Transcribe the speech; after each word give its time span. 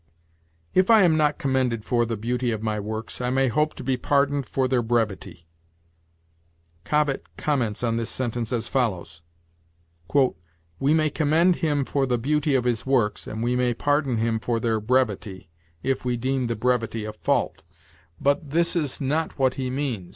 "If 0.73 0.89
I 0.89 1.03
am 1.03 1.15
not 1.15 1.37
commended 1.37 1.85
for 1.85 2.07
the 2.07 2.17
beauty 2.17 2.49
of 2.49 2.63
my 2.63 2.79
works, 2.79 3.21
I 3.21 3.29
may 3.29 3.49
hope 3.49 3.75
to 3.75 3.83
be 3.83 3.97
pardoned 3.97 4.47
for 4.47 4.67
their 4.67 4.81
brevity." 4.81 5.45
Cobbett 6.83 7.27
comments 7.37 7.83
on 7.83 7.97
this 7.97 8.09
sentence 8.09 8.51
as 8.51 8.67
follows: 8.67 9.21
"We 10.79 10.95
may 10.95 11.11
commend 11.11 11.57
him 11.57 11.85
for 11.85 12.07
the 12.07 12.17
beauty 12.17 12.55
of 12.55 12.63
his 12.63 12.83
works, 12.83 13.27
and 13.27 13.43
we 13.43 13.55
may 13.55 13.75
pardon 13.75 14.17
him 14.17 14.39
for 14.39 14.59
their 14.59 14.79
brevity, 14.79 15.51
if 15.83 16.03
we 16.03 16.17
deem 16.17 16.47
the 16.47 16.55
brevity 16.55 17.05
a 17.05 17.13
fault; 17.13 17.61
but 18.19 18.49
this 18.49 18.75
is 18.75 19.01
not 19.01 19.37
what 19.37 19.53
he 19.53 19.69
means. 19.69 20.09